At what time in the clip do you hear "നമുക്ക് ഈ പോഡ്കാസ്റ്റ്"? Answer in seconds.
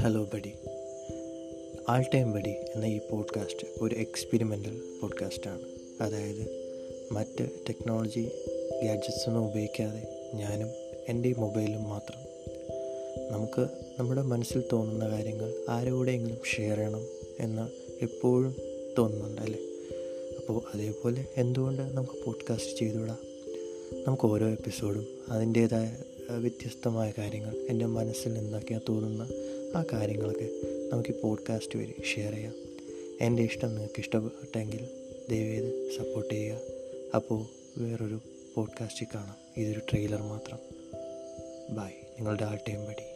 30.92-31.78